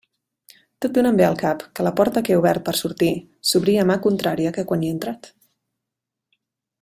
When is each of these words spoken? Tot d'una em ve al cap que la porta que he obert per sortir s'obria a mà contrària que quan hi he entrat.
Tot 0.85 0.93
d'una 0.95 1.09
em 1.15 1.19
ve 1.19 1.25
al 1.25 1.35
cap 1.41 1.65
que 1.79 1.85
la 1.89 1.91
porta 1.99 2.23
que 2.29 2.33
he 2.35 2.39
obert 2.39 2.65
per 2.69 2.75
sortir 2.79 3.11
s'obria 3.49 3.83
a 3.87 3.89
mà 3.93 3.99
contrària 4.09 4.55
que 4.59 4.65
quan 4.73 4.87
hi 4.87 4.93
he 4.93 4.99
entrat. 4.99 5.31